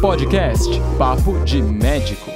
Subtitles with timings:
[0.00, 2.28] Podcast Papo de Médico.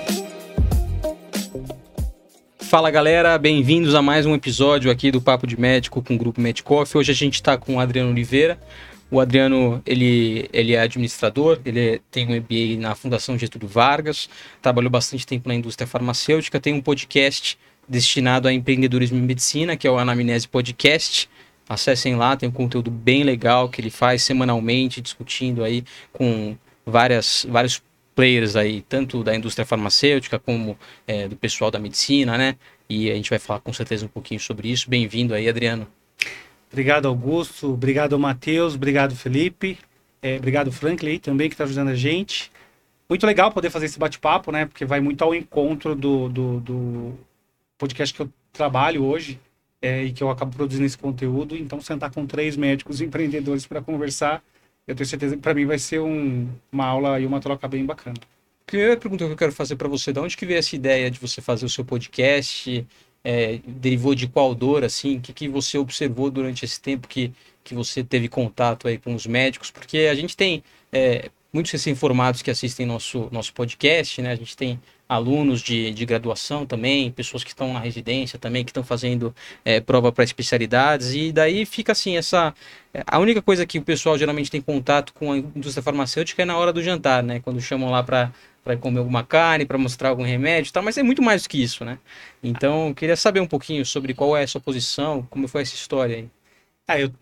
[2.61, 6.41] Fala galera, bem-vindos a mais um episódio aqui do Papo de Médico com o Grupo
[6.41, 6.97] Medicoff.
[6.97, 8.61] Hoje a gente está com o Adriano Oliveira.
[9.11, 14.29] O Adriano, ele, ele é administrador, ele tem um MBA na Fundação Getúlio Vargas,
[14.63, 17.59] trabalhou bastante tempo na indústria farmacêutica, tem um podcast
[17.89, 21.29] destinado a empreendedorismo em medicina, que é o Anamnese Podcast.
[21.69, 27.45] Acessem lá, tem um conteúdo bem legal que ele faz semanalmente, discutindo aí com várias,
[27.49, 27.83] vários
[28.15, 32.57] players aí, tanto da indústria farmacêutica como é, do pessoal da medicina, né?
[32.89, 34.89] E a gente vai falar com certeza um pouquinho sobre isso.
[34.89, 35.89] Bem-vindo aí, Adriano.
[36.71, 37.73] Obrigado, Augusto.
[37.73, 38.75] Obrigado, Matheus.
[38.75, 39.79] Obrigado, Felipe.
[40.23, 42.51] É, obrigado, Franklin, também, que está ajudando a gente.
[43.09, 44.67] Muito legal poder fazer esse bate-papo, né?
[44.67, 47.15] Porque vai muito ao encontro do, do, do
[47.77, 49.39] podcast que eu trabalho hoje
[49.87, 51.57] é, e que eu acabo produzindo esse conteúdo.
[51.57, 54.43] Então, sentar com três médicos empreendedores para conversar,
[54.87, 57.85] eu tenho certeza que para mim vai ser um, uma aula e uma troca bem
[57.85, 58.17] bacana.
[58.67, 61.21] Primeira pergunta que eu quero fazer para você, de onde que veio essa ideia de
[61.21, 62.85] você fazer o seu podcast?
[63.27, 65.17] é, derivou de qual dor, assim?
[65.17, 67.33] O que, que você observou durante esse tempo que,
[67.65, 69.69] que você teve contato aí com os médicos?
[69.69, 74.31] Porque a gente tem é, muitos recém-formados que assistem nosso, nosso podcast, né?
[74.31, 78.71] A gente tem alunos de, de graduação também, pessoas que estão na residência também, que
[78.71, 82.55] estão fazendo é, prova para especialidades, e daí fica assim, essa...
[83.07, 86.57] A única coisa que o pessoal geralmente tem contato com a indústria farmacêutica é na
[86.57, 87.41] hora do jantar, né?
[87.41, 88.33] Quando chamam lá para
[88.67, 90.83] para comer alguma carne, para mostrar algum remédio, tá?
[90.83, 92.01] Mas é muito mais do que isso, né?
[92.43, 96.17] Então, queria saber um pouquinho sobre qual é a sua posição, como foi essa história
[96.17, 96.29] aí.
[96.89, 97.13] Ah, eu,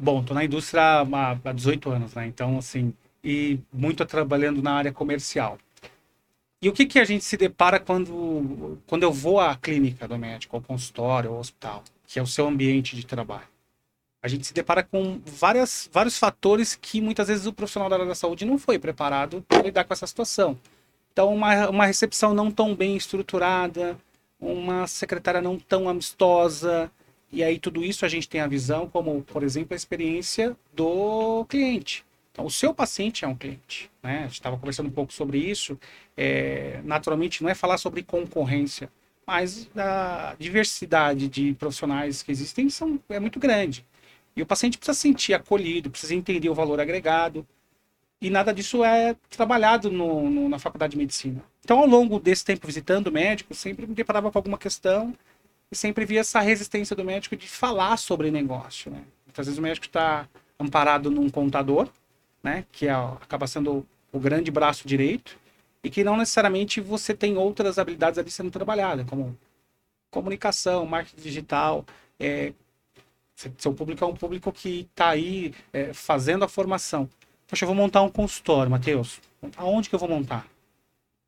[0.00, 2.26] bom, tô na indústria há, há 18 anos, né?
[2.28, 5.58] Então, assim, e muito trabalhando na área comercial.
[6.62, 10.18] E o que que a gente se depara quando, quando eu vou à clínica do
[10.18, 13.46] médico, ao consultório, ao hospital, que é o seu ambiente de trabalho?
[14.22, 18.06] A gente se depara com várias, vários fatores que muitas vezes o profissional da área
[18.06, 20.58] da saúde não foi preparado para lidar com essa situação.
[21.12, 23.98] Então, uma, uma recepção não tão bem estruturada,
[24.40, 26.90] uma secretária não tão amistosa,
[27.30, 31.44] e aí tudo isso a gente tem a visão como, por exemplo, a experiência do
[31.46, 32.03] cliente.
[32.34, 33.88] Então, o seu paciente é um cliente.
[34.02, 34.18] Né?
[34.18, 35.78] A gente estava conversando um pouco sobre isso.
[36.16, 38.90] É, naturalmente, não é falar sobre concorrência,
[39.24, 43.86] mas a diversidade de profissionais que existem são, é muito grande.
[44.34, 47.46] E o paciente precisa sentir acolhido, precisa entender o valor agregado
[48.20, 51.40] e nada disso é trabalhado no, no, na faculdade de medicina.
[51.64, 55.14] Então, ao longo desse tempo visitando o médico, sempre me deparava com alguma questão
[55.70, 58.90] e sempre via essa resistência do médico de falar sobre negócio.
[58.90, 59.04] Né?
[59.24, 60.28] Muitas vezes o médico está
[60.58, 61.88] amparado num contador,
[62.44, 65.36] né, que é, acaba sendo o grande braço direito,
[65.82, 69.36] e que não necessariamente você tem outras habilidades ali sendo trabalhadas, como
[70.10, 71.84] comunicação, marketing digital.
[72.18, 72.52] É,
[73.58, 77.08] seu público é um público que está aí é, fazendo a formação.
[77.46, 79.20] Poxa, eu vou montar um consultório, Matheus.
[79.56, 80.46] Aonde que eu vou montar?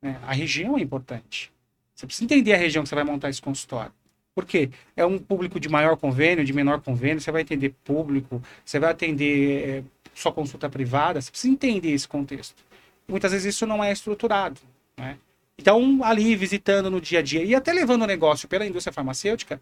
[0.01, 1.51] É, a região é importante.
[1.93, 3.91] Você precisa entender a região que você vai montar esse consultório.
[4.33, 4.69] Por quê?
[4.95, 8.91] É um público de maior convênio, de menor convênio, você vai atender público, você vai
[8.91, 9.83] atender
[10.19, 12.63] só consulta privada, você precisa entender esse contexto.
[13.07, 14.59] Muitas vezes isso não é estruturado.
[14.97, 15.17] Né?
[15.57, 19.61] Então, ali visitando no dia a dia e até levando o negócio pela indústria farmacêutica,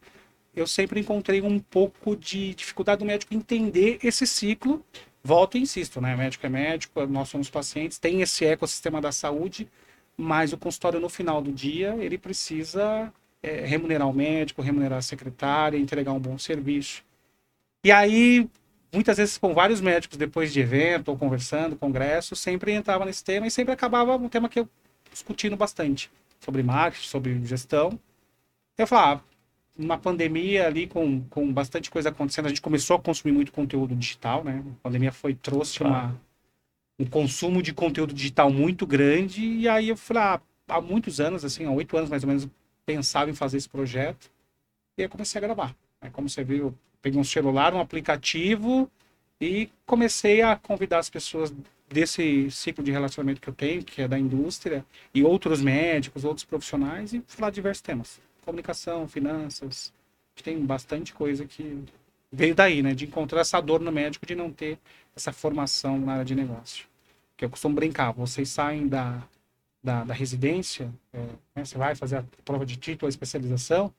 [0.56, 4.84] eu sempre encontrei um pouco de dificuldade do médico entender esse ciclo
[5.26, 6.16] Volto e insisto, né?
[6.16, 9.68] Médico é médico, nós somos pacientes, tem esse ecossistema da saúde,
[10.16, 13.12] mas o consultório no final do dia ele precisa
[13.42, 17.04] é, remunerar o médico, remunerar a secretária, entregar um bom serviço.
[17.84, 18.48] E aí,
[18.96, 23.46] muitas vezes com vários médicos depois de evento ou conversando, congresso, sempre entrava nesse tema
[23.46, 24.70] e sempre acabava um tema que eu
[25.12, 28.00] discutindo bastante sobre marketing, sobre gestão.
[28.78, 29.36] Eu falava, ah,
[29.78, 33.96] uma pandemia ali com, com bastante coisa acontecendo, a gente começou a consumir muito conteúdo
[33.96, 34.64] digital, né?
[34.80, 35.94] A pandemia foi trouxe claro.
[35.94, 36.22] uma,
[37.00, 41.44] um consumo de conteúdo digital muito grande e aí eu falei, ah, há muitos anos,
[41.44, 42.48] assim, há oito anos mais ou menos,
[42.86, 44.32] pensava em fazer esse projeto
[44.98, 45.76] e aí comecei a gravar.
[46.00, 46.74] Aí, como você viu,
[47.06, 48.90] peguei um celular, um aplicativo
[49.40, 51.54] e comecei a convidar as pessoas
[51.88, 56.44] desse ciclo de relacionamento que eu tenho, que é da indústria, e outros médicos, outros
[56.44, 59.94] profissionais, e falar de diversos temas comunicação, finanças.
[60.44, 61.84] Tem bastante coisa que
[62.32, 62.96] veio daí, né?
[62.96, 64.80] De encontrar essa dor no médico de não ter
[65.16, 66.88] essa formação na área de negócio.
[67.38, 69.22] Que eu costumo brincar, vocês saem da,
[69.84, 71.20] da, da residência, é,
[71.56, 71.66] né?
[71.66, 73.94] você vai fazer a prova de título, a especialização,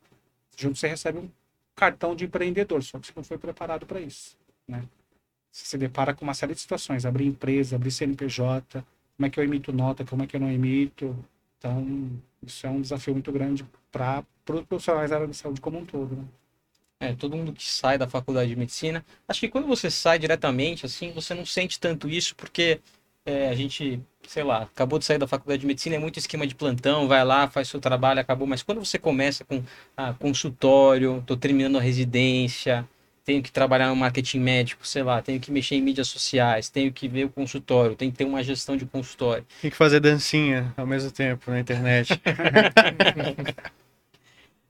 [0.57, 1.29] junto você recebe um
[1.77, 4.37] cartão de empreendedor, só que você não foi preparado para isso,
[4.67, 4.83] né?
[5.53, 8.85] Você se depara com uma série de situações, abrir empresa, abrir CNPJ,
[9.17, 11.17] como é que eu emito nota, como é que eu não emito.
[11.59, 12.11] Então,
[12.43, 15.85] isso é um desafio muito grande para os profissionais da área de saúde como um
[15.87, 16.17] todo.
[16.17, 16.25] Né?
[17.01, 20.85] É, todo mundo que sai da faculdade de medicina, acho que quando você sai diretamente,
[20.87, 22.81] assim, você não sente tanto isso, porque
[23.27, 26.47] é, a gente, sei lá, acabou de sair da faculdade de medicina, é muito esquema
[26.47, 28.47] de plantão, vai lá, faz seu trabalho, acabou.
[28.47, 29.63] Mas quando você começa com
[29.97, 32.89] ah, consultório, tô terminando a residência,
[33.25, 36.93] tenho que trabalhar no marketing médico, sei lá, tenho que mexer em mídias sociais, tenho
[36.93, 39.45] que ver o consultório, tenho que ter uma gestão de consultório.
[39.61, 42.11] Tem que fazer dancinha ao mesmo tempo na internet.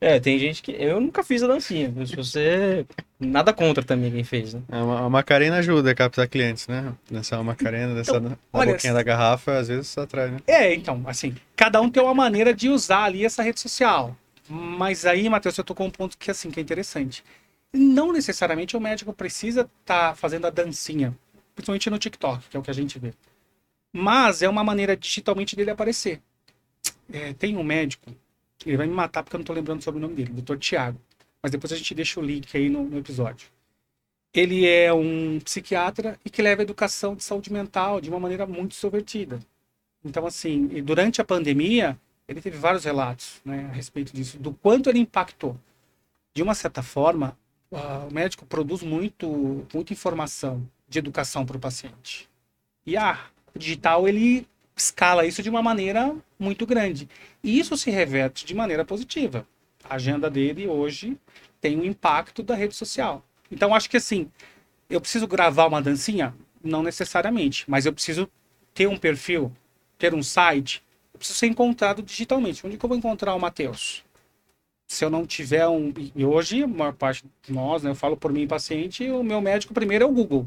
[0.01, 0.73] É, tem gente que.
[0.73, 1.93] Eu nunca fiz a dancinha.
[2.07, 2.87] Se você.
[3.19, 4.61] Nada contra também quem fez, né?
[4.69, 6.93] A, a Macarena ajuda a captar clientes, né?
[7.11, 10.39] Dançar uma Macarena, dançar na olha, boquinha da garrafa, às vezes atrai, né?
[10.47, 14.15] É, então, assim, cada um tem uma maneira de usar ali essa rede social.
[14.49, 17.25] Mas aí, Matheus, eu tô com um ponto que, assim, que é interessante.
[17.73, 21.17] Não necessariamente o médico precisa estar tá fazendo a dancinha,
[21.55, 23.15] principalmente no TikTok, que é o que a gente vê.
[23.93, 26.21] Mas é uma maneira digitalmente dele aparecer.
[27.11, 28.15] É, tem um médico
[28.65, 30.57] ele vai me matar porque eu não tô lembrando sobre o nome dele, Dr.
[30.57, 31.01] Tiago.
[31.43, 33.49] Mas depois a gente deixa o link aí no, no episódio.
[34.33, 38.47] Ele é um psiquiatra e que leva a educação de saúde mental de uma maneira
[38.47, 39.41] muito extrovertida.
[40.05, 41.99] Então, assim, durante a pandemia,
[42.29, 45.57] ele teve vários relatos né, a respeito disso, do quanto ele impactou.
[46.35, 47.37] De uma certa forma,
[47.71, 52.29] o médico produz muito, muita informação de educação para o paciente.
[52.85, 53.27] E a ah,
[53.57, 54.47] digital, ele
[54.77, 57.09] escala isso de uma maneira muito grande.
[57.43, 59.47] E isso se reverte de maneira positiva.
[59.83, 61.17] A agenda dele hoje
[61.61, 63.25] tem um impacto da rede social.
[63.51, 64.31] Então, acho que assim,
[64.91, 66.35] eu preciso gravar uma dancinha?
[66.63, 68.29] Não necessariamente, mas eu preciso
[68.75, 69.53] ter um perfil,
[69.97, 70.83] ter um site,
[71.15, 72.67] eu preciso ser encontrado digitalmente.
[72.67, 74.05] Onde que eu vou encontrar o Matheus?
[74.89, 75.93] Se eu não tiver um.
[76.15, 79.41] E hoje, a maior parte de nós, né, eu falo por mim, paciente, o meu
[79.41, 80.47] médico primeiro é o Google.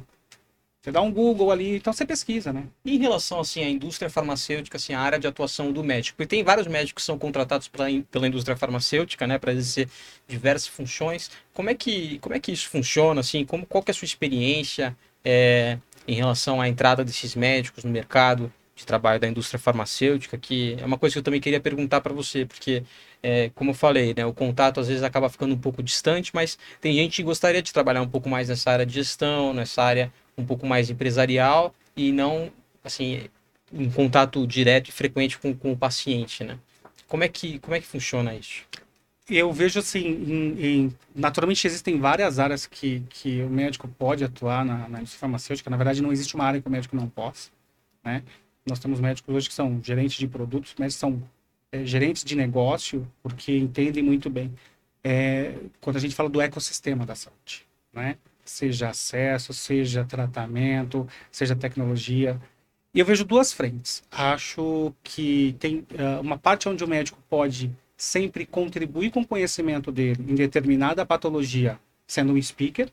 [0.82, 2.64] Você dá um Google ali, então você pesquisa, né?
[2.86, 6.30] E em relação assim à indústria farmacêutica, assim, a área de atuação do médico, porque
[6.30, 9.90] tem vários médicos que são contratados pela, pela indústria farmacêutica, né, para exercer
[10.26, 11.32] diversas funções.
[11.54, 13.44] Como é que como é que isso funciona, assim?
[13.44, 15.78] Como qual que é a sua experiência é,
[16.08, 20.38] em relação à entrada desses médicos no mercado de trabalho da indústria farmacêutica?
[20.38, 22.84] Que é uma coisa que eu também queria perguntar para você, porque
[23.22, 26.58] é, como eu falei, né, o contato às vezes acaba ficando um pouco distante, mas
[26.80, 30.10] tem gente que gostaria de trabalhar um pouco mais nessa área de gestão, nessa área
[30.40, 32.52] um pouco mais empresarial e não,
[32.84, 33.30] assim,
[33.74, 36.58] em contato direto e frequente com, com o paciente, né?
[37.08, 38.64] Como é que, como é que funciona isso?
[39.30, 44.66] Eu vejo assim, em, em, naturalmente existem várias áreas que, que o médico pode atuar
[44.66, 45.70] na, na indústria farmacêutica.
[45.70, 47.50] Na verdade, não existe uma área que o médico não possa,
[48.04, 48.24] né?
[48.66, 51.22] Nós temos médicos hoje que são gerentes de produtos, mas são
[51.72, 54.52] é, gerentes de negócio, porque entendem muito bem
[55.04, 58.18] é, quando a gente fala do ecossistema da saúde, né?
[58.50, 62.40] Seja acesso, seja tratamento, seja tecnologia.
[62.94, 64.04] E eu vejo duas frentes.
[64.12, 69.92] Acho que tem uh, uma parte onde o médico pode sempre contribuir com o conhecimento
[69.92, 72.90] dele em determinada patologia, sendo um speaker.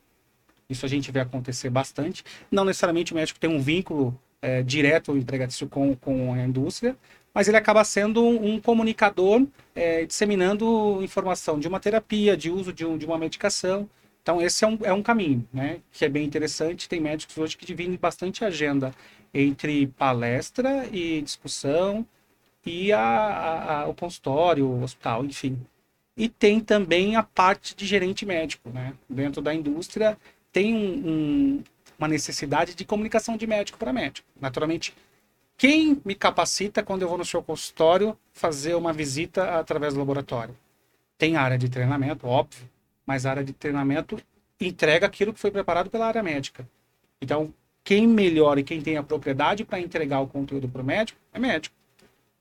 [0.69, 2.25] Isso a gente vê acontecer bastante.
[2.51, 6.97] Não necessariamente o médico tem um vínculo é, direto empregatício com, com a indústria,
[7.33, 12.73] mas ele acaba sendo um, um comunicador é, disseminando informação de uma terapia, de uso
[12.73, 13.89] de, um, de uma medicação.
[14.27, 15.79] Então, esse é um, é um caminho, né?
[15.93, 16.89] Que é bem interessante.
[16.89, 18.93] Tem médicos hoje que dividem bastante agenda
[19.33, 22.05] entre palestra e discussão
[22.65, 25.57] e a, a, a, o consultório, o hospital, enfim.
[26.17, 28.95] E tem também a parte de gerente médico, né?
[29.09, 30.19] Dentro da indústria
[30.51, 31.65] tem um, um,
[31.97, 34.27] uma necessidade de comunicação de médico para médico.
[34.41, 34.93] Naturalmente,
[35.57, 40.57] quem me capacita quando eu vou no seu consultório fazer uma visita através do laboratório?
[41.17, 42.69] Tem área de treinamento, óbvio
[43.07, 44.19] mas a área de treinamento
[44.61, 46.69] entrega aquilo que foi preparado pela área médica.
[47.21, 47.53] Então,
[47.85, 51.39] quem melhora e quem tem a propriedade para entregar o conteúdo para o médico é
[51.39, 51.75] médico.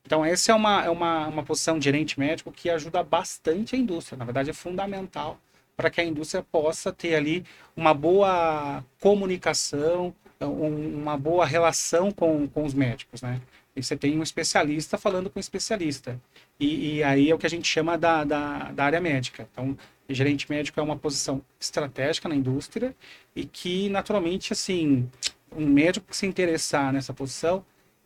[0.04, 3.78] Então, essa é uma, é uma, uma posição de gerente médico que ajuda bastante a
[3.78, 4.16] indústria.
[4.16, 5.38] Na verdade, é fundamental
[5.76, 7.44] para que a indústria possa ter ali
[7.76, 13.40] uma boa comunicação, uma boa relação com, com os médicos, né?
[13.74, 16.18] E você tem um especialista falando com um especialista.
[16.58, 19.46] E, e aí é o que a gente chama da, da, da área médica.
[19.52, 19.76] Então,
[20.08, 22.94] gerente médico é uma posição estratégica na indústria
[23.34, 25.08] e que, naturalmente, assim,
[25.56, 27.64] um médico que se interessar nessa posição,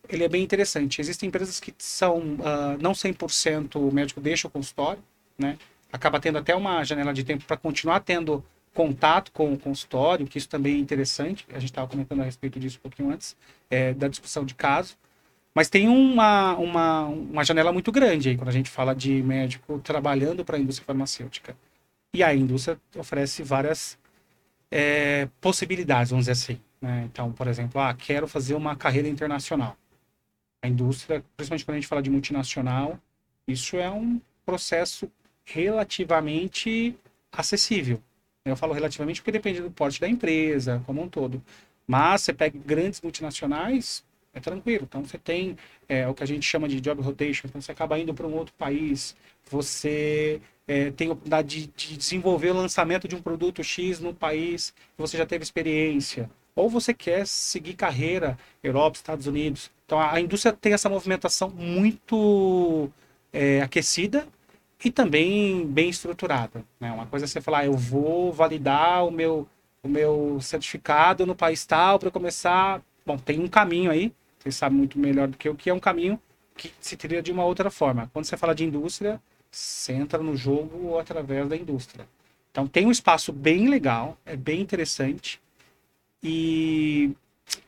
[0.08, 1.00] ele é bem interessante.
[1.00, 5.02] Existem empresas que são uh, não 100% o médico deixa o consultório,
[5.38, 5.58] né?
[5.92, 10.38] Acaba tendo até uma janela de tempo para continuar tendo contato com o consultório, que
[10.38, 11.46] isso também é interessante.
[11.50, 13.36] A gente estava comentando a respeito disso um pouquinho antes,
[13.68, 14.96] é, da discussão de caso.
[15.52, 19.80] Mas tem uma, uma, uma janela muito grande aí, quando a gente fala de médico
[19.80, 21.56] trabalhando para a indústria farmacêutica.
[22.12, 23.98] E a indústria oferece várias
[24.70, 26.60] é, possibilidades, vamos dizer assim.
[26.80, 27.08] Né?
[27.10, 29.76] Então, por exemplo, ah, quero fazer uma carreira internacional.
[30.62, 32.98] A indústria, principalmente quando a gente fala de multinacional,
[33.46, 35.10] isso é um processo
[35.44, 36.96] relativamente
[37.32, 38.00] acessível.
[38.44, 41.42] Eu falo relativamente porque depende do porte da empresa, como um todo.
[41.86, 44.84] Mas você pega grandes multinacionais, é tranquilo.
[44.88, 45.56] Então você tem
[45.88, 48.34] é, o que a gente chama de job rotation, então você acaba indo para um
[48.34, 49.16] outro país,
[49.50, 50.40] você
[50.70, 54.70] é, tem a oportunidade de, de, desenvolver o lançamento de um produto X no país
[54.70, 56.30] que você já teve experiência.
[56.54, 59.68] Ou você quer seguir carreira, Europa, Estados Unidos.
[59.84, 62.88] Então a, a indústria tem essa movimentação muito
[63.32, 64.28] é, aquecida
[64.84, 66.64] e também bem estruturada.
[66.78, 66.92] Né?
[66.92, 69.48] Uma coisa é você falar, ah, eu vou validar o meu,
[69.82, 72.80] o meu certificado no país tal para começar.
[73.04, 75.80] Bom, tem um caminho aí, você sabe muito melhor do que eu, que é um
[75.80, 76.20] caminho
[76.56, 78.08] que se teria de uma outra forma.
[78.12, 79.20] Quando você fala de indústria,
[79.50, 82.06] você entra no jogo através da indústria.
[82.50, 85.40] Então tem um espaço bem legal, é bem interessante.
[86.22, 87.14] E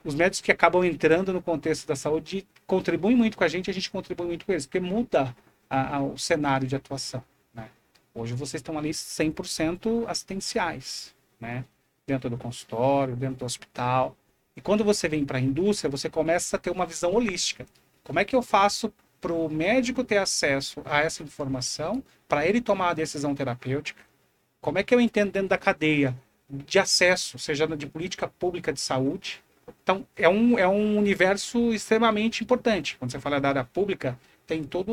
[0.05, 3.75] os médicos que acabam entrando no contexto da saúde contribuem muito com a gente, a
[3.75, 5.35] gente contribui muito com eles, porque muda
[5.69, 7.23] a, a, o cenário de atuação.
[7.55, 7.69] Né?
[8.15, 11.65] Hoje vocês estão ali 100% assistenciais, né?
[12.07, 14.17] dentro do consultório, dentro do hospital.
[14.57, 17.67] E quando você vem para a indústria, você começa a ter uma visão holística.
[18.05, 22.61] Como é que eu faço para o médico ter acesso a essa informação, para ele
[22.61, 24.03] tomar a decisão terapêutica?
[24.61, 26.15] Como é que eu entendo dentro da cadeia
[26.51, 29.41] de acesso, seja de política pública de saúde?
[29.83, 32.97] Então, é um, é um universo extremamente importante.
[32.99, 34.91] Quando você fala da área pública, tem toda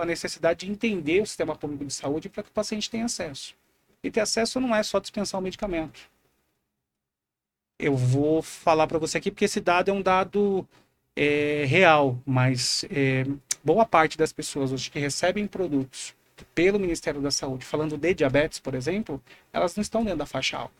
[0.00, 3.54] a necessidade de entender o sistema público de saúde para que o paciente tenha acesso.
[4.02, 5.98] E ter acesso não é só dispensar o medicamento.
[7.78, 10.68] Eu vou falar para você aqui porque esse dado é um dado
[11.16, 13.24] é, real, mas é,
[13.64, 16.14] boa parte das pessoas hoje que recebem produtos
[16.54, 20.58] pelo Ministério da Saúde, falando de diabetes, por exemplo, elas não estão dentro da faixa
[20.58, 20.74] alta.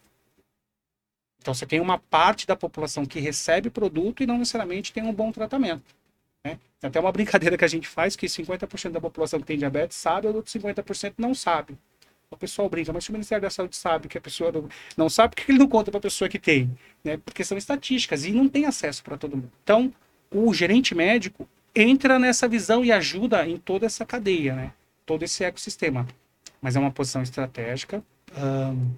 [1.40, 5.12] Então você tem uma parte da população que recebe produto e não necessariamente tem um
[5.12, 5.82] bom tratamento.
[6.44, 6.58] Né?
[6.82, 10.28] Até uma brincadeira que a gente faz que 50% da população que tem diabetes sabe,
[10.28, 11.76] e outros 50% não sabe.
[12.30, 14.50] O pessoal brinca, mas se o Ministério da Saúde sabe que a pessoa
[14.96, 16.70] não sabe, por que ele não conta para a pessoa que tem?
[17.04, 17.18] Né?
[17.18, 19.52] Porque são estatísticas e não tem acesso para todo mundo.
[19.62, 19.92] Então,
[20.30, 24.72] o gerente médico entra nessa visão e ajuda em toda essa cadeia, né?
[25.06, 26.06] todo esse ecossistema.
[26.60, 28.02] Mas é uma posição estratégica.
[28.36, 28.90] Um,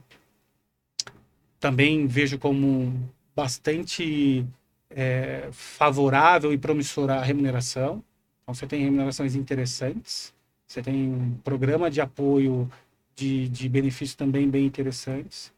[1.58, 2.92] também vejo como
[3.34, 4.46] bastante
[4.90, 8.02] é, favorável e promissora a remuneração.
[8.42, 10.34] Então, você tem remunerações interessantes,
[10.66, 12.70] você tem um programa de apoio
[13.16, 15.52] de, de benefícios também bem interessantes.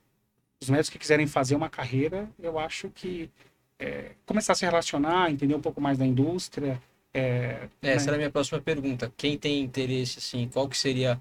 [0.60, 3.28] Os médicos que quiserem fazer uma carreira, eu acho que
[3.78, 6.80] é, começar a se relacionar, entender um pouco mais da indústria.
[7.18, 9.10] É, é Essa era a minha próxima pergunta.
[9.16, 11.18] Quem tem interesse, assim, qual que seria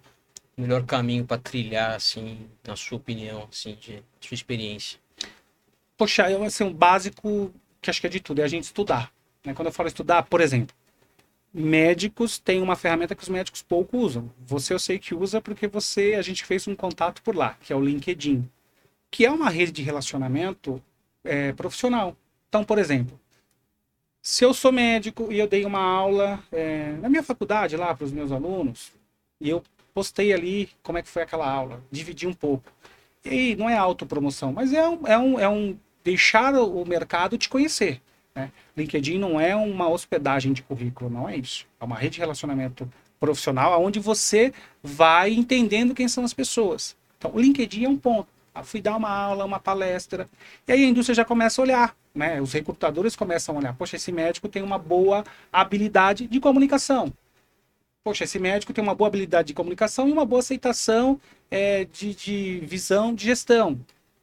[0.58, 5.00] o melhor caminho para trilhar, assim, na sua opinião, assim, de, de sua experiência?
[5.98, 7.50] Poxa, eu, assim, um básico
[7.82, 9.10] que acho que é de tudo, é a gente estudar.
[9.46, 9.54] Né?
[9.54, 10.76] Quando eu falo estudar, por exemplo,
[11.54, 14.30] médicos têm uma ferramenta que os médicos pouco usam.
[14.46, 17.72] Você eu sei que usa porque você a gente fez um contato por lá, que
[17.72, 18.50] é o LinkedIn,
[19.10, 20.84] que é uma rede de relacionamento
[21.24, 22.18] é, profissional.
[22.50, 23.18] Então, por exemplo,
[24.26, 28.06] se eu sou médico e eu dei uma aula é, na minha faculdade lá para
[28.06, 28.92] os meus alunos
[29.40, 29.62] e eu
[29.94, 32.72] postei ali como é que foi aquela aula, dividi um pouco.
[33.24, 37.48] E não é autopromoção, mas é um, é um, é um deixar o mercado te
[37.48, 38.02] conhecer.
[38.34, 38.52] Né?
[38.76, 41.68] LinkedIn não é uma hospedagem de currículo, não é isso.
[41.80, 44.52] É uma rede de relacionamento profissional onde você
[44.82, 46.98] vai entendendo quem são as pessoas.
[47.20, 48.28] Então, o LinkedIn é um ponto.
[48.56, 50.30] Ah, fui dar uma aula, uma palestra,
[50.66, 52.42] e aí a indústria já começa a olhar, né?
[52.42, 57.12] Os recrutadores começam a olhar, poxa, esse médico tem uma boa habilidade de comunicação.
[58.02, 61.20] Poxa, esse médico tem uma boa habilidade de comunicação e uma boa aceitação
[61.52, 63.78] é, de, de visão de gestão.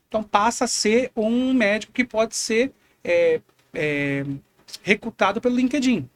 [0.09, 2.73] Então passa a ser um médico que pode ser
[3.05, 3.39] é,
[3.75, 4.25] é,
[4.83, 6.09] recrutado pelo LinkedIn.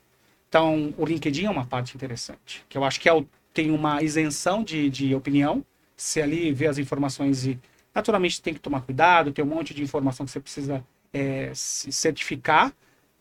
[0.49, 4.03] Então o LinkedIn é uma parte interessante, que eu acho que é o, tem uma
[4.03, 5.63] isenção de, de opinião.
[5.95, 7.59] Se ali vê as informações e
[7.97, 10.85] naturalmente tem que tomar cuidado, tem um monte de informação que você precisa
[11.15, 12.71] é, se certificar,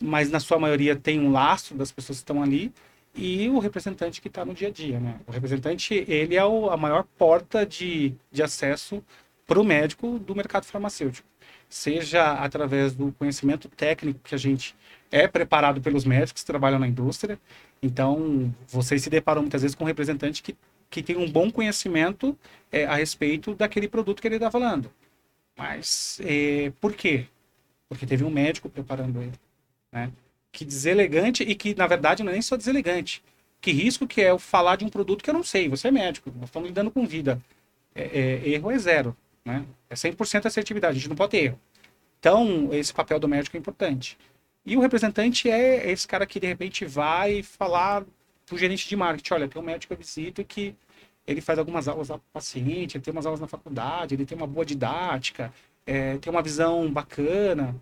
[0.04, 2.74] mas na sua maioria tem um lastro das pessoas que estão ali
[3.16, 5.18] e o representante que está no dia a dia, né?
[5.26, 9.02] O representante, ele é o, a maior porta de, de acesso
[9.48, 11.26] para o médico do mercado farmacêutico,
[11.70, 14.76] seja através do conhecimento técnico que a gente
[15.10, 17.40] é preparado pelos médicos que trabalham na indústria.
[17.82, 20.54] Então, vocês se deparam muitas vezes com um representante que,
[20.96, 22.38] que tem um bom conhecimento
[22.72, 24.90] é, a respeito daquele produto que ele está falando.
[25.58, 27.26] Mas é, por quê?
[27.90, 29.34] Porque teve um médico preparando ele.
[29.92, 30.10] Né?
[30.54, 33.22] Que deselegante e que, na verdade, não é nem só deselegante.
[33.60, 35.68] Que risco que é eu falar de um produto que eu não sei.
[35.68, 37.42] Você é médico, nós estamos lidando com vida.
[37.94, 39.18] É, é, erro é zero.
[39.44, 39.66] Né?
[39.90, 41.60] É 100% assertividade, a gente não pode ter erro.
[42.20, 44.18] Então, esse papel do médico é importante.
[44.66, 48.06] E o representante é esse cara que, de repente, vai falar
[48.46, 50.76] para o gerente de marketing, olha, tem um médico que eu visito que
[51.28, 54.48] ele faz algumas aulas pro paciente, ele tem umas aulas na faculdade, ele tem uma
[54.48, 55.52] boa didática,
[55.86, 57.76] é, tem uma visão bacana.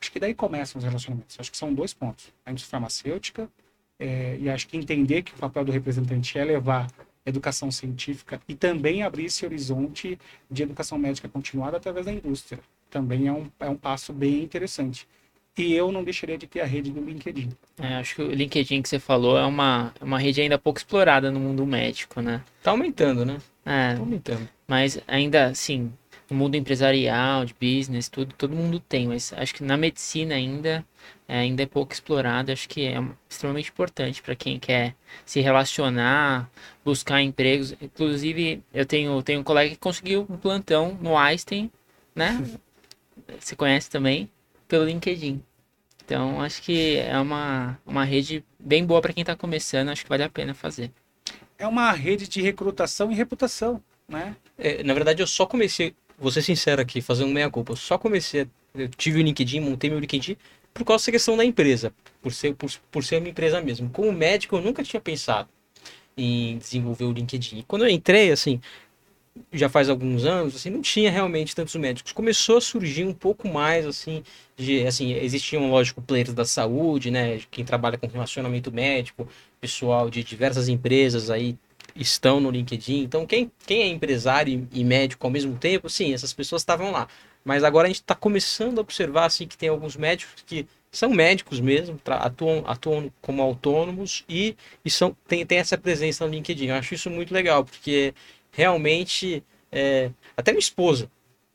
[0.00, 1.36] Acho que daí começam os relacionamentos.
[1.38, 2.32] Acho que são dois pontos.
[2.44, 3.48] A indústria farmacêutica,
[3.98, 6.88] é, e acho que entender que o papel do representante é levar
[7.24, 10.18] educação científica e também abrir esse horizonte
[10.50, 12.60] de educação médica continuada através da indústria.
[12.90, 15.08] Também é um, é um passo bem interessante.
[15.56, 17.50] E eu não deixaria de ter a rede do LinkedIn.
[17.78, 21.30] É, acho que o LinkedIn que você falou é uma, uma rede ainda pouco explorada
[21.30, 22.42] no mundo médico, né?
[22.62, 23.36] Tá aumentando, né?
[23.64, 24.48] É, Tá aumentando.
[24.66, 25.92] mas ainda assim,
[26.30, 30.82] no mundo empresarial, de business, tudo, todo mundo tem, mas acho que na medicina ainda,
[31.28, 32.50] é, ainda é pouco explorado.
[32.50, 32.94] Acho que é
[33.28, 34.94] extremamente importante para quem quer
[35.26, 36.50] se relacionar,
[36.82, 37.76] buscar empregos.
[37.78, 41.70] Inclusive, eu tenho, tenho um colega que conseguiu um plantão no Einstein,
[42.14, 42.42] né?
[43.38, 44.30] Você conhece também,
[44.72, 45.42] pelo LinkedIn.
[46.02, 49.90] Então, acho que é uma, uma rede bem boa para quem está começando.
[49.90, 50.90] Acho que vale a pena fazer.
[51.58, 54.34] É uma rede de recrutação e reputação, né?
[54.56, 57.72] É, na verdade, eu só comecei, vou ser sincero aqui, fazer um meia-culpa.
[57.72, 60.38] Eu só comecei, eu tive o LinkedIn, montei meu LinkedIn
[60.72, 63.90] por causa dessa questão da empresa, por ser, por, por ser uma empresa mesmo.
[63.90, 65.50] Como médico, eu nunca tinha pensado
[66.16, 67.58] em desenvolver o LinkedIn.
[67.58, 68.58] E quando eu entrei, assim,
[69.52, 72.12] já faz alguns anos, assim, não tinha realmente tantos médicos.
[72.12, 74.22] Começou a surgir um pouco mais, assim,
[74.56, 79.28] de, assim, existiam, lógico, players da saúde, né, quem trabalha com relacionamento médico,
[79.60, 81.56] pessoal de diversas empresas aí
[81.96, 83.02] estão no LinkedIn.
[83.02, 87.08] Então, quem, quem é empresário e médico ao mesmo tempo, sim, essas pessoas estavam lá.
[87.44, 91.10] Mas agora a gente está começando a observar, assim, que tem alguns médicos que são
[91.10, 96.66] médicos mesmo, atuam, atuam como autônomos e, e são, tem, tem essa presença no LinkedIn.
[96.66, 98.14] Eu acho isso muito legal, porque
[98.52, 101.10] realmente, é, até minha esposa,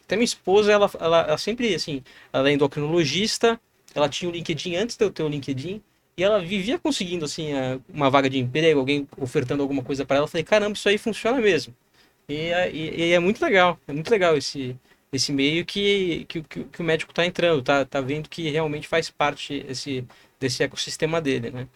[0.06, 3.60] até minha esposa, ela, ela, ela sempre, assim, ela é endocrinologista,
[3.96, 5.82] ela tinha o LinkedIn antes de eu ter o LinkedIn,
[6.18, 7.50] e ela vivia conseguindo, assim,
[7.90, 10.24] uma vaga de emprego, alguém ofertando alguma coisa para ela.
[10.26, 11.76] Eu falei, caramba, isso aí funciona mesmo.
[12.30, 14.76] E, e- e é muito legal, é muito legal esse,
[15.12, 18.88] esse meio que, que, que, que o médico está entrando, tá, tá vendo que realmente
[18.88, 20.06] faz parte esse,
[20.40, 21.68] desse ecossistema dele, né?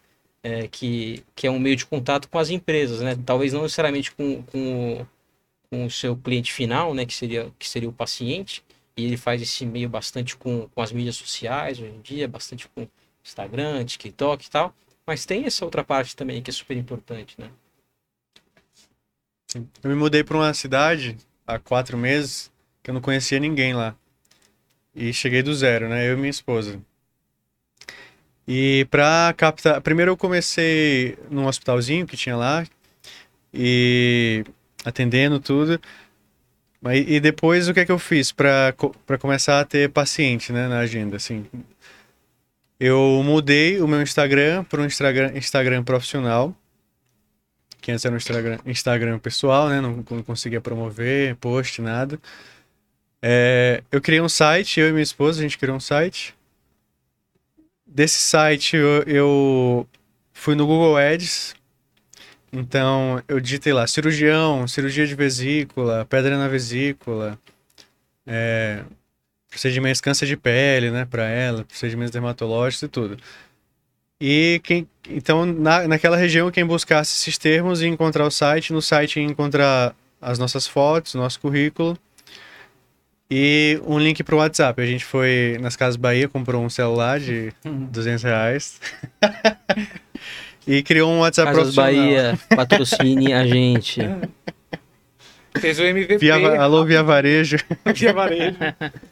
[0.44, 3.16] É, que, que é um meio de contato com as empresas, né?
[3.26, 5.08] Talvez não necessariamente com, com, o,
[5.70, 7.06] com o seu cliente final, né?
[7.06, 8.64] Que seria, que seria o paciente.
[8.98, 12.68] E ele faz esse meio bastante com, com as mídias sociais hoje em dia, bastante
[12.70, 12.88] com
[13.24, 14.74] Instagram, TikTok e tal.
[15.06, 17.50] Mas tem essa outra parte também que é super importante, né?
[19.56, 22.52] Eu me mudei para uma cidade há quatro meses
[22.82, 23.96] que eu não conhecia ninguém lá.
[24.96, 26.08] E cheguei do zero, né?
[26.08, 26.82] Eu e minha esposa.
[28.48, 29.82] E pra captar.
[29.82, 32.66] Primeiro eu comecei num hospitalzinho que tinha lá.
[33.54, 34.44] E
[34.84, 35.80] atendendo tudo.
[36.82, 38.74] Mas, e depois o que é que eu fiz pra
[39.20, 41.46] começar a ter paciente, né, na agenda, assim.
[42.80, 46.56] Eu mudei o meu Instagram para um Instagram, Instagram profissional
[47.82, 49.82] que antes era um Instagram, Instagram pessoal, né?
[49.82, 52.20] Não, não conseguia promover, post, nada.
[53.22, 56.36] É, eu criei um site, eu e minha esposa, a gente criou um site.
[57.94, 59.88] Desse site eu, eu
[60.32, 61.54] fui no Google Ads.
[62.54, 67.38] Então eu digitei lá cirurgião, cirurgia de vesícula, pedra na vesícula,
[68.26, 68.84] é,
[69.50, 73.18] procedimentos câncer de pele, né, para ela, procedimentos dermatológicos e tudo.
[74.22, 78.72] E quem, então, na, naquela região, quem buscasse esses termos ia encontrar o site.
[78.72, 81.98] No site encontrar as nossas fotos, nosso currículo
[83.34, 84.82] e um link para o WhatsApp.
[84.82, 88.82] A gente foi nas Casas Bahia, comprou um celular de 200 reais
[90.68, 91.94] e criou um WhatsApp Casas profissional.
[91.94, 94.02] Bahia, patrocine a gente.
[95.58, 96.18] Fez o MVP.
[96.18, 97.58] Via, alô, via varejo.
[97.96, 98.58] via varejo.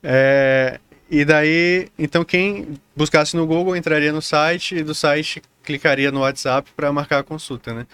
[0.00, 0.78] É,
[1.10, 6.20] e daí, então quem buscasse no Google entraria no site e do site clicaria no
[6.20, 7.84] WhatsApp para marcar a consulta, né?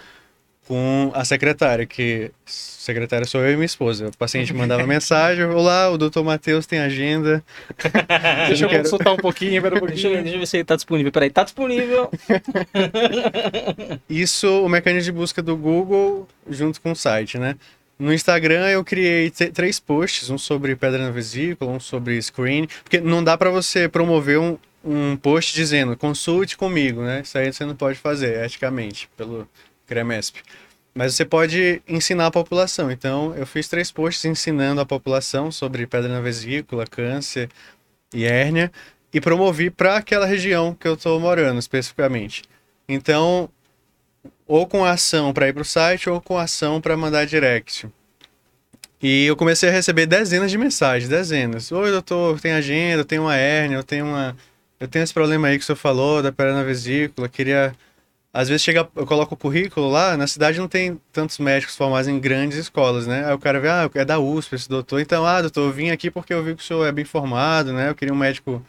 [0.67, 4.07] Com a secretária, que secretária sou eu e minha esposa.
[4.09, 7.45] O paciente mandava mensagem: Olá, o doutor Matheus tem agenda.
[8.49, 10.23] Deixa eu quero- consultar um pouquinho, espera um Deixa eu, pouquinho.
[10.23, 11.13] deixa eu ver se ele tá disponível.
[11.13, 12.11] Peraí, tá disponível.
[14.09, 17.57] Isso, o mecanismo de busca do Google junto com o site, né?
[17.99, 23.01] No Instagram eu criei três posts, um sobre pedra na vesícula, um sobre screen, porque
[23.01, 27.21] não dá para você promover um, um post dizendo consulte comigo, né?
[27.23, 29.47] Isso aí você não pode fazer eticamente pelo
[29.87, 30.43] CREMESP.
[30.95, 32.91] Mas você pode ensinar a população.
[32.91, 37.49] Então eu fiz três posts ensinando a população sobre pedra na vesícula, câncer
[38.13, 38.71] e hérnia
[39.13, 42.43] e promovi para aquela região que eu estou morando especificamente.
[42.89, 43.49] Então,
[44.47, 47.89] ou com ação para ir para o site ou com ação para mandar direct.
[49.03, 51.71] E eu comecei a receber dezenas de mensagens, dezenas.
[51.71, 54.37] Oi, doutor, tem agenda, eu tenho uma hérnia, eu tenho uma
[54.81, 57.75] eu tenho esse problema aí que o senhor falou da pedra na vesícula, queria
[58.35, 62.09] às vezes chega, eu coloco o currículo lá, na cidade não tem tantos médicos formados
[62.09, 63.25] em grandes escolas, né?
[63.25, 65.91] Aí o cara vê, ah, é da USP esse doutor, então, ah, doutor, eu vim
[65.91, 67.91] aqui porque eu vi que o senhor é bem formado, né?
[67.91, 68.61] Eu queria um médico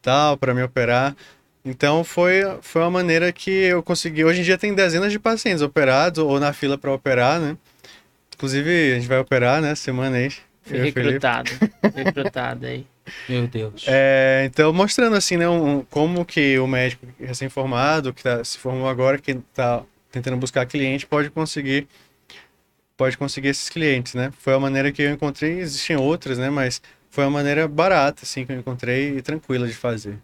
[0.00, 1.14] tal para me operar.
[1.62, 4.24] Então foi, foi uma maneira que eu consegui.
[4.24, 7.56] Hoje em dia tem dezenas de pacientes operados ou na fila para operar, né?
[8.34, 9.74] Inclusive, a gente vai operar, né?
[9.74, 10.32] Semana aí.
[10.62, 11.50] Fui recrutado.
[11.94, 12.86] recrutado aí.
[13.28, 13.84] Meu Deus.
[13.86, 18.88] É, então, mostrando assim, né, um- como que o médico recém-formado, que tá, se formou
[18.88, 21.86] agora, que está tentando buscar cliente, pode conseguir
[22.96, 24.32] pode conseguir esses clientes, né?
[24.38, 26.50] Foi a maneira que eu encontrei, existem outras, né?
[26.50, 30.18] Mas foi uma maneira barata, assim, que eu encontrei e tranquila de fazer.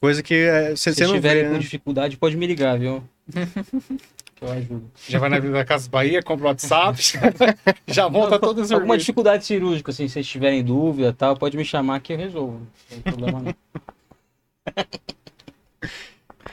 [0.00, 1.58] Coisa que é, você Se você não tiverem vê, com né?
[1.60, 3.02] dificuldade, pode me ligar, viu?
[4.46, 4.90] eu ajudo.
[5.08, 6.98] Já vai na Vida da Casa Bahia, compra o WhatsApp,
[7.86, 11.64] já monta todo o Alguma dificuldade cirúrgica, assim, se vocês tiverem dúvida tal, pode me
[11.64, 12.60] chamar que eu resolvo.
[12.60, 13.54] Não tem problema não.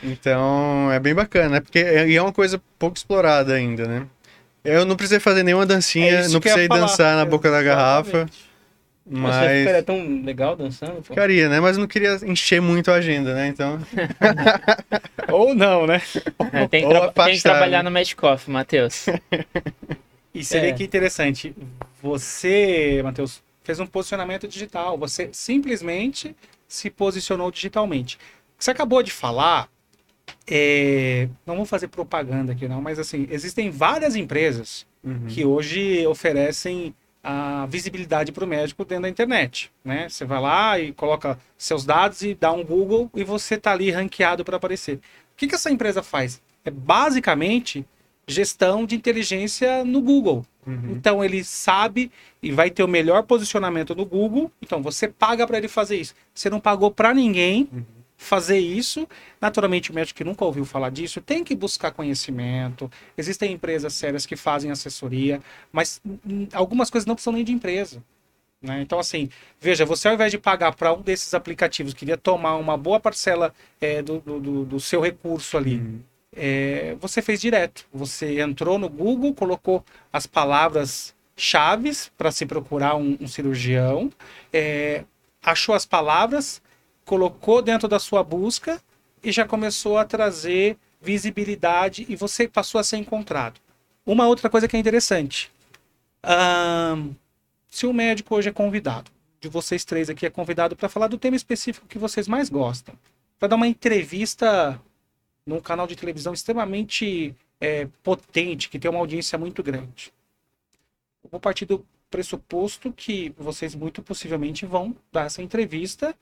[0.01, 1.59] Então, é bem bacana, né?
[1.59, 4.07] Porque é, e é uma coisa pouco explorada ainda, né?
[4.63, 6.81] Eu não precisei fazer nenhuma É dancinha, isso não que eu ia precisei falar.
[6.81, 8.48] dançar na boca da garrafa, Exatamente.
[9.09, 11.03] Mas você ficaria tão legal dançando, pô.
[11.03, 11.59] ficaria, né?
[11.59, 13.47] Mas eu não queria encher muito a agenda, né?
[13.47, 13.79] Então,
[15.31, 16.01] Ou não, né?
[16.53, 17.83] É, tem, que Ou tra- tem que trabalhar né?
[17.89, 19.05] no Medcoff, Matheus.
[20.31, 20.73] E você vê É.
[20.73, 21.55] que interessante.
[22.03, 24.95] Você, Matheus, fez um posicionamento digital.
[24.99, 26.35] Você simplesmente
[26.67, 28.15] se posicionou digitalmente.
[28.15, 29.67] O que você acabou de falar,
[30.49, 31.27] é...
[31.47, 35.25] não vou fazer propaganda aqui não, mas assim, existem várias empresas uhum.
[35.27, 40.07] que hoje oferecem a visibilidade para o médico dentro da internet, né?
[40.07, 43.91] Você vai lá e coloca seus dados e dá um Google e você tá ali
[43.91, 44.95] ranqueado para aparecer.
[44.95, 44.99] O
[45.35, 46.41] que, que essa empresa faz?
[46.63, 47.85] É basicamente
[48.27, 50.45] gestão de inteligência no Google.
[50.65, 50.91] Uhum.
[50.91, 54.51] Então ele sabe e vai ter o melhor posicionamento no Google.
[54.61, 56.13] Então você paga para ele fazer isso.
[56.33, 57.67] Você não pagou para ninguém
[58.19, 59.07] fazer isso.
[59.41, 62.91] Naturalmente o médico que nunca ouviu falar disso tem que buscar conhecimento.
[63.17, 66.01] Existem empresas sérias que fazem assessoria, mas
[66.53, 68.03] algumas coisas não precisam nem de empresa.
[68.61, 68.81] né?
[68.81, 69.29] Então, assim,
[69.59, 73.53] veja, você ao invés de pagar para um desses aplicativos, queria tomar uma boa parcela
[73.79, 75.99] é, do, do- do- do seu recurso ali, Uhum.
[76.35, 77.85] é, você fez direto.
[77.93, 84.11] Você entrou no Google, colocou as palavras chaves para se procurar um, um cirurgião,
[84.51, 85.05] é,
[85.41, 86.61] achou as palavras,
[87.09, 88.79] colocou dentro da sua busca
[89.23, 93.59] e já começou a trazer visibilidade e você passou a ser encontrado.
[94.05, 95.51] Uma outra coisa que é interessante.
[96.21, 97.15] Ahn,
[97.67, 99.09] se o médico hoje é convidado,
[99.41, 102.93] de vocês três aqui é convidado para falar do tema específico que vocês mais gostam,
[103.39, 104.79] para dar uma entrevista
[105.43, 110.13] num canal de televisão extremamente é, potente, que tem uma audiência muito grande.
[111.23, 116.15] Eu vou partir do pressuposto que vocês muito possivelmente vão dar essa entrevista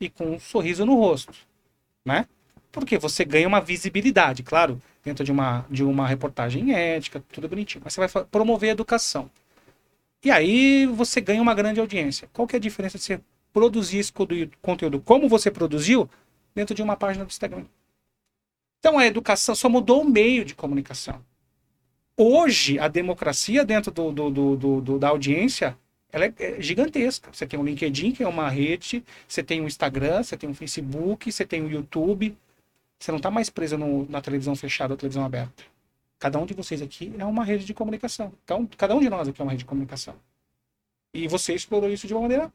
[0.00, 1.34] e com um sorriso no rosto,
[2.04, 2.26] né?
[2.72, 7.82] Porque você ganha uma visibilidade, claro, dentro de uma, de uma reportagem ética, tudo bonitinho.
[7.84, 9.30] Mas você vai promover a educação.
[10.24, 12.28] E aí você ganha uma grande audiência.
[12.32, 13.20] Qual que é a diferença de você
[13.52, 16.08] produzir esse conteúdo- como você produziu
[16.54, 17.64] dentro de uma página do Instagram?
[18.80, 21.24] Então a educação só mudou o meio de comunicação.
[22.16, 25.76] Hoje, a democracia dentro do- do- do- do- da audiência
[26.14, 27.28] ela é, é gigantesca.
[27.32, 30.54] Você tem o LinkedIn, que é uma rede, você tem o Instagram, você tem o
[30.54, 32.36] Facebook, você tem o YouTube.
[32.98, 35.64] Você não está mais preso no- na televisão fechada ou televisão aberta.
[36.18, 38.32] Cada um de vocês aqui é uma rede de comunicação.
[38.50, 40.14] Um, cada um de nós aqui é uma rede de comunicação.
[41.12, 42.52] E você explorou isso de uma maneira,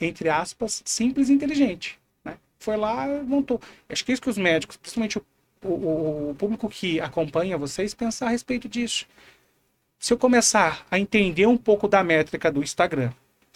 [0.00, 1.98] entre aspas, simples e inteligente.
[2.24, 2.36] Né?
[2.58, 3.60] Foi lá, montou.
[3.88, 5.22] Acho que é isso que os médicos, principalmente o,
[5.62, 9.06] o- o público que acompanha vocês pensar a respeito disso.
[10.04, 13.10] Se eu começar a entender um pouco da métrica do Instagram,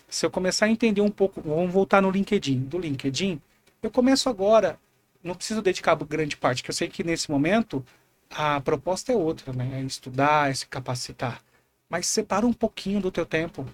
[0.09, 3.39] se eu começar a entender um pouco, vamos voltar no LinkedIn, do LinkedIn,
[3.83, 4.81] eu começo agora,
[5.23, 7.85] não preciso dedicar grande parte, que eu sei que nesse momento
[8.31, 9.79] a proposta é outra, né?
[9.79, 11.45] É estudar, é se capacitar.
[11.87, 13.69] Mas separa um pouquinho do teu tempo.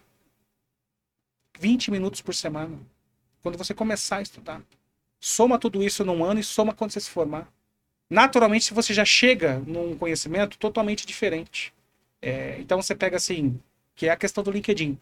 [1.60, 2.76] 20 minutos por semana.
[3.40, 4.60] Quando você começar a estudar.
[5.20, 7.46] Soma tudo isso num ano e soma quando você se formar
[8.10, 11.72] naturalmente você já chega num conhecimento totalmente diferente.
[12.24, 13.60] É, então você pega assim,
[13.94, 14.98] que é a questão do LinkedIn.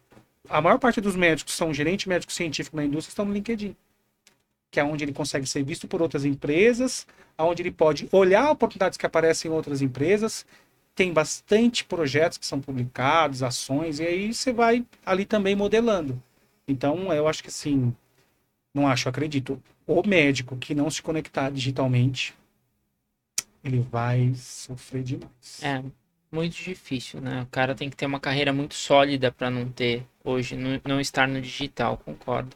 [0.49, 3.73] A maior parte dos médicos são gerente médico científico na indústria estão no LinkedIn,
[4.69, 7.07] que é onde ele consegue ser visto por outras empresas,
[7.37, 10.45] onde ele pode olhar oportunidades que aparecem em outras empresas.
[10.93, 16.21] Tem bastante projetos que são publicados, ações, e aí você vai ali também modelando.
[16.67, 17.95] Então, eu acho que assim,
[18.73, 19.63] não acho, acredito.
[19.87, 22.35] O médico que não se conectar digitalmente,
[23.63, 25.63] ele vai sofrer demais.
[25.63, 25.81] É
[26.33, 27.43] muito difícil, né?
[27.43, 30.99] O cara tem que ter uma carreira muito sólida para não ter hoje, não, não
[30.99, 32.55] estar no digital, concordo.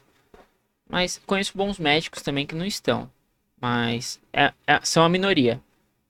[0.90, 3.10] Mas conheço bons médicos também que não estão.
[3.62, 5.62] Mas é- é- são a minoria.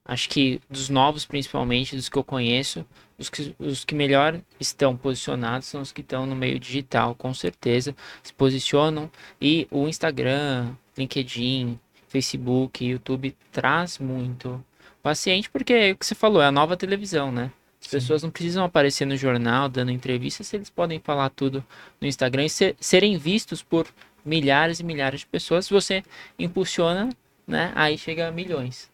[0.06, 2.86] Acho que dos novos, principalmente, dos que eu conheço,
[3.18, 7.34] os que, os que melhor estão posicionados são os que estão no meio digital, com
[7.34, 7.96] certeza.
[8.24, 9.12] Se posicionam.
[9.42, 14.64] E o Instagram, LinkedIn, Facebook, YouTube traz muito
[15.04, 17.52] paciente, porque é o que você falou, é a nova televisão, né?
[17.88, 21.64] As pessoas não precisam aparecer no jornal dando entrevistas, eles podem falar tudo
[22.02, 23.88] no Instagram e ser, serem vistos por
[24.26, 25.68] milhares e milhares de pessoas.
[25.68, 26.04] Se você
[26.38, 27.10] impulsiona,
[27.48, 27.72] né?
[27.76, 28.90] Aí chega a milhões.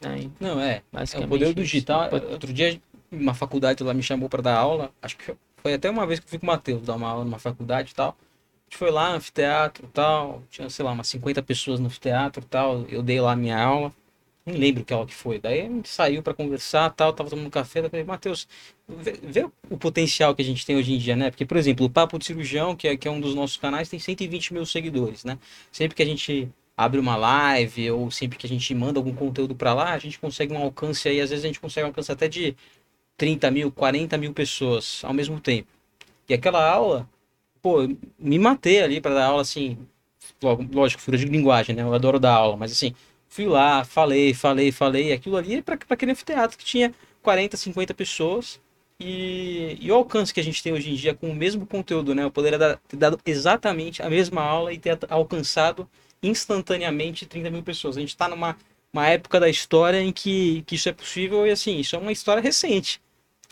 [0.00, 0.30] Né?
[0.38, 0.80] Não, é.
[1.12, 2.08] É o poder do digital.
[2.08, 2.80] Pode- Outro dia,
[3.10, 4.92] uma faculdade lá me chamou para dar aula.
[5.02, 7.24] Acho que foi até uma vez que eu fui com o Matheus dar uma aula
[7.24, 8.10] numa faculdade e tal.
[8.10, 10.40] A gente foi lá no anfiteatro e tal.
[10.50, 12.84] Tinha, sei lá, umas 50 pessoas no anfiteatro e tal.
[12.88, 13.92] Eu dei lá a minha aula.
[14.46, 15.40] Nem lembro que aula que foi.
[15.40, 17.12] Daí a gente saiu para conversar tal.
[17.12, 17.80] Tava tomando café.
[17.80, 18.46] Daí eu falei, Matheus,
[18.88, 21.30] vê, vê o potencial que a gente tem hoje em dia, né?
[21.30, 23.88] Porque, por exemplo, o Papo de Cirurgião, que é, que é um dos nossos canais,
[23.88, 25.36] tem 120 mil seguidores, né?
[25.72, 29.54] Sempre que a gente abre uma live ou sempre que a gente manda algum conteúdo
[29.54, 32.12] para lá, a gente consegue um alcance aí, às vezes a gente consegue um alcance
[32.12, 32.54] até de
[33.16, 35.68] 30 mil, 40 mil pessoas ao mesmo tempo.
[36.28, 37.08] E aquela aula,
[37.62, 39.78] pô, me matei ali para dar aula assim,
[40.72, 41.82] lógico, figura de linguagem, né?
[41.82, 42.94] Eu adoro dar aula, mas assim,
[43.36, 47.92] fui lá, falei, falei, falei, aquilo ali é para aquele anfiteatro que tinha 40, 50
[47.92, 48.58] pessoas.
[48.98, 52.14] E, e o alcance que a gente tem hoje em dia com o mesmo conteúdo,
[52.14, 52.24] né?
[52.24, 55.86] Eu poderia dar- ter dado exatamente a mesma aula e ter alcançado
[56.22, 57.98] instantaneamente 30 mil pessoas.
[57.98, 58.56] A gente está numa
[58.90, 62.12] uma época da história em que, que isso é possível e assim, isso é uma
[62.12, 62.98] história recente.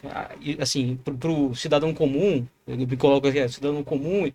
[0.02, 4.30] Ah, e, assim, para o cidadão comum, eu me coloco aqui, é, cidadão comum,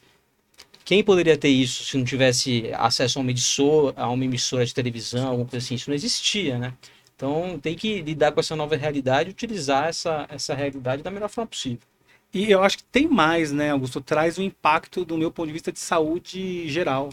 [0.89, 4.73] quem poderia ter isso se não tivesse acesso a uma emissora, a uma emissora de
[4.73, 5.75] televisão, alguma coisa assim?
[5.75, 6.73] Isso não existia, né?
[7.15, 11.29] Então tem que lidar com essa nova realidade e utilizar essa, essa realidade da melhor
[11.29, 11.87] forma possível.
[12.33, 14.01] E eu acho que tem mais, né, Augusto?
[14.01, 17.11] Traz o impacto do meu ponto de vista de saúde geral.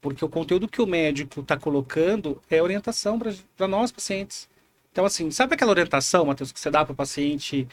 [0.00, 3.18] Porque o conteúdo que o médico está colocando é orientação
[3.56, 4.48] para nós, pacientes.
[4.92, 7.66] Então, assim, sabe aquela orientação, Matheus, que você dá para o paciente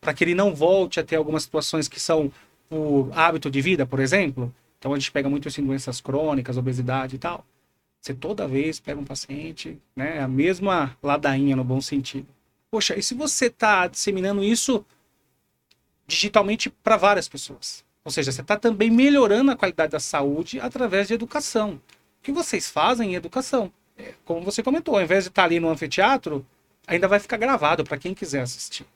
[0.00, 2.32] para que ele não volte a ter algumas situações que são
[2.76, 4.54] o hábito de vida, por exemplo?
[4.78, 7.44] Então, a gente pega muito assim, doenças crônicas, obesidade e tal.
[8.00, 12.26] Você toda vez pega um paciente, né, a mesma ladainha no bom sentido.
[12.70, 14.84] Poxa, e se você está disseminando isso
[16.06, 17.84] digitalmente para várias pessoas.
[18.04, 21.80] Ou seja, você está também melhorando a qualidade da saúde através de educação.
[22.20, 23.72] O que vocês fazem em educação?
[23.96, 26.44] É, como você comentou, ao invés de estar ali no anfiteatro,
[26.86, 28.86] ainda vai ficar gravado para quem quiser assistir.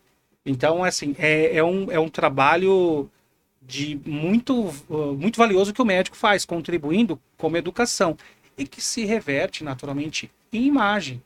[0.44, 3.08] Então, assim, é, é, um, é um trabalho
[3.66, 8.16] de muito, uh, muito valioso que o médico faz, contribuindo como educação.
[8.56, 11.22] E que se reverte naturalmente em imagem.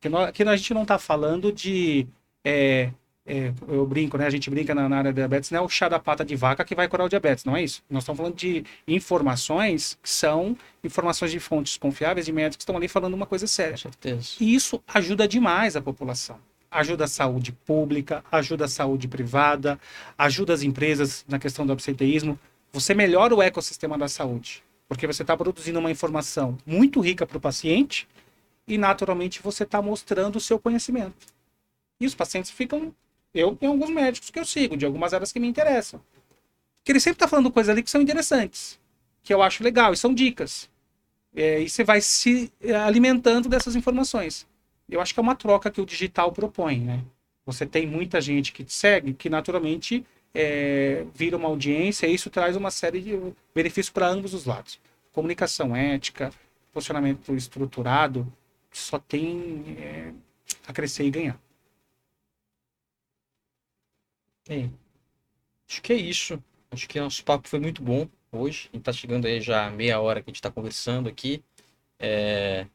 [0.00, 2.06] Que nós, que a gente não está falando de
[2.44, 2.90] é,
[3.28, 4.26] é, eu brinco, né?
[4.26, 6.34] A gente brinca na, na área da diabetes, não é o chá da pata de
[6.34, 7.82] vaca que vai curar o diabetes, não é isso.
[7.90, 12.76] Nós estamos falando de informações que são informações de fontes confiáveis, de médicos que estão
[12.76, 13.72] ali falando uma coisa séria.
[13.72, 14.30] Com certeza.
[14.40, 16.38] E isso ajuda demais a população.
[16.70, 19.80] Ajuda a saúde pública, ajuda a saúde privada,
[20.16, 22.38] ajuda as empresas na questão do absenteísmo.
[22.72, 27.38] Você melhora o ecossistema da saúde, porque você está produzindo uma informação muito rica para
[27.38, 28.06] o paciente
[28.66, 31.26] e, naturalmente, você está mostrando o seu conhecimento.
[31.98, 32.94] E os pacientes ficam
[33.34, 36.00] eu tenho alguns médicos que eu sigo, de algumas áreas que me interessam.
[36.84, 38.80] Que ele sempre está falando coisas ali que são interessantes,
[39.22, 40.70] que eu acho legal, e são dicas.
[41.34, 42.52] É, e você vai se
[42.86, 44.46] alimentando dessas informações.
[44.88, 47.04] Eu acho que é uma troca que o digital propõe, né?
[47.44, 52.30] Você tem muita gente que te segue, que naturalmente é, vira uma audiência, e isso
[52.30, 54.80] traz uma série de benefícios para ambos os lados.
[55.12, 56.32] Comunicação ética,
[56.72, 58.30] posicionamento estruturado,
[58.70, 60.12] só tem é,
[60.66, 61.40] a crescer e ganhar.
[64.46, 64.72] Bem,
[65.68, 66.42] acho que é isso.
[66.70, 68.68] Acho que nosso papo foi muito bom hoje.
[68.72, 71.42] A gente tá chegando aí já meia hora que a gente está conversando aqui.
[71.98, 72.66] É,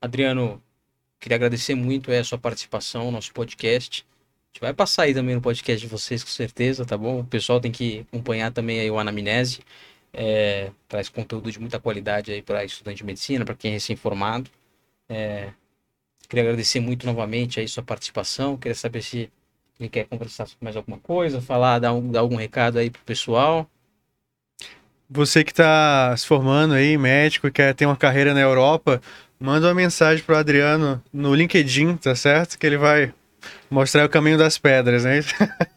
[0.00, 0.62] Adriano,
[1.20, 4.04] queria agradecer muito aí a sua participação no nosso podcast.
[4.04, 7.20] A gente vai passar aí também no podcast de vocês, com certeza, tá bom?
[7.20, 9.60] O pessoal tem que acompanhar também aí o Anamnese.
[10.12, 14.50] É, traz conteúdo de muita qualidade aí para estudante de medicina, para quem é recém-formado.
[15.08, 15.52] É,
[16.28, 18.56] queria agradecer muito novamente aí sua participação.
[18.56, 19.30] Queria saber se
[19.78, 23.02] ele quer conversar sobre mais alguma coisa, falar, dar, um- dar algum recado aí pro
[23.02, 23.68] pessoal.
[25.08, 29.00] Você que está se formando aí, médico, e quer ter uma carreira na Europa,
[29.40, 32.58] manda uma mensagem pro Adriano no LinkedIn, tá certo?
[32.58, 33.12] Que ele vai
[33.70, 35.20] mostrar o caminho das pedras, né?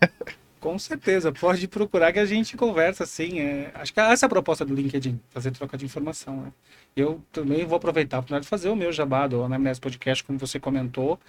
[0.60, 3.40] Com certeza, pode procurar que a gente conversa assim.
[3.40, 6.38] é, acho que essa é a proposta do LinkedIn, fazer troca de informação.
[6.38, 6.52] Né?
[6.96, 10.40] Eu também vou aproveitar a oportunidade de fazer o meu jabá do Anamnese Podcast, como
[10.40, 11.20] você comentou.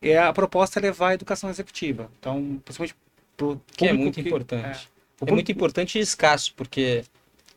[0.00, 2.08] É, a proposta é levar a educação executiva.
[2.20, 2.94] Então, principalmente
[3.36, 4.88] pro Que é muito importante.
[5.20, 7.04] o É muito importante e escasso, porque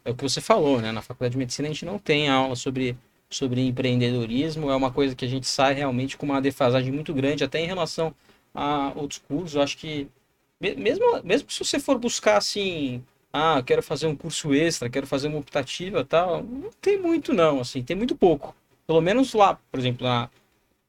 [0.04, 0.92] é o que você falou, né?
[0.92, 2.98] Na faculdade de medicina a gente não tem aula sobre
[3.30, 4.70] sobre empreendedorismo.
[4.70, 7.68] É uma coisa que a gente sai realmente com uma defasagem muito grande, até em
[7.68, 8.14] relação
[8.54, 9.56] a outros cursos.
[9.56, 10.08] Eu acho que,
[10.60, 15.08] me- mesmo, mesmo se você for buscar assim, ah, quero fazer um curso extra, quero
[15.08, 18.56] fazer uma optativa tal, não tem muito não, assim, tem muito pouco.
[18.88, 20.30] Pelo menos lá, por exemplo, na,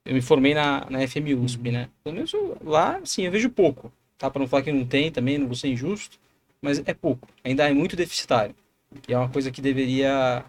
[0.04, 1.88] eu me formei na, na FMUSP, né?
[2.02, 3.92] Pelo menos eu- lá, sim, eu vejo pouco.
[4.18, 4.30] Tá?
[4.30, 6.18] Para não falar que não tem também, não vou ser injusto,
[6.62, 7.28] mas é pouco.
[7.44, 8.54] Ainda é muito deficitário.
[9.08, 10.44] E é uma coisa que deveria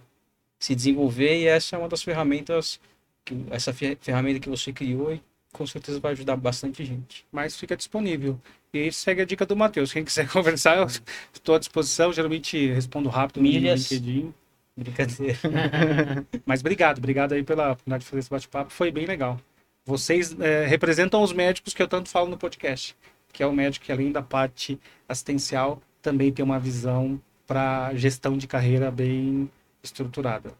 [0.61, 2.79] se desenvolver e essa é uma das ferramentas,
[3.25, 5.21] que, essa fe- ferramenta que você criou e
[5.51, 7.25] com certeza vai ajudar bastante gente.
[7.31, 8.39] Mas fica disponível.
[8.73, 9.91] E segue a dica do Matheus.
[9.91, 10.85] Quem quiser conversar, eu
[11.33, 12.13] estou à disposição.
[12.13, 13.89] Geralmente respondo rápido Milhas.
[13.91, 14.33] no LinkedIn.
[14.77, 15.37] Brincadeira.
[16.45, 18.71] Mas obrigado, obrigado aí pela oportunidade de fazer esse bate-papo.
[18.71, 19.37] Foi bem legal.
[19.85, 22.95] Vocês eh, representam os médicos que eu tanto falo no podcast,
[23.33, 28.37] que é o médico que além da parte assistencial também tem uma visão para gestão
[28.37, 29.49] de carreira bem
[29.83, 30.53] estruturada.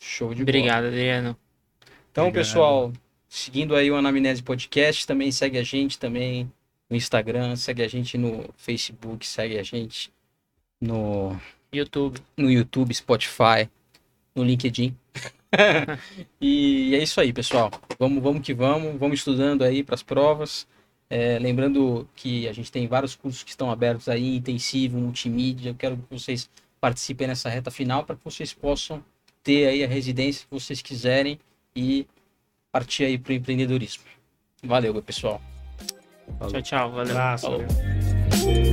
[0.00, 0.42] Show de bola.
[0.42, 1.36] Obrigado, Adriano.
[2.10, 2.44] Então, Obrigado.
[2.44, 2.92] pessoal,
[3.28, 6.50] seguindo aí o Anamnese Podcast, também segue a gente também
[6.90, 10.12] no Instagram, segue a gente no Facebook, segue a gente
[10.80, 11.40] no,
[11.72, 12.20] YouTube.
[12.36, 13.68] no YouTube, Spotify,
[14.34, 14.94] no LinkedIn.
[16.40, 17.70] e é isso aí, pessoal.
[17.98, 20.66] Vamos, vamos que vamos, vamos estudando aí para as provas.
[21.08, 25.70] É, lembrando que a gente tem vários cursos que estão abertos aí, intensivo, multimídia.
[25.70, 26.48] Eu quero que vocês
[26.82, 29.04] participem nessa reta final para que vocês possam
[29.40, 31.38] ter aí a residência que vocês quiserem
[31.76, 32.08] e
[32.72, 34.02] partir aí para o empreendedorismo.
[34.64, 35.40] Valeu, pessoal.
[36.50, 36.90] Tchau, tchau.
[36.90, 37.12] Valeu.
[37.12, 37.46] Abraço.
[37.46, 38.71] Falou.